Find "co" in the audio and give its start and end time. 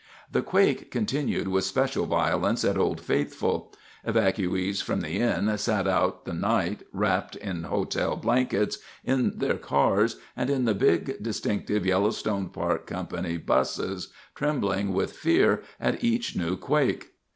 12.87-13.07